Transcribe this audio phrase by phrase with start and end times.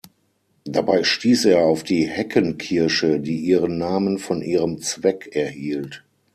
[0.65, 6.03] Dabei stieß er auf die Heckenkirsche, die ihren Namen von ihrem Zweck erhielt.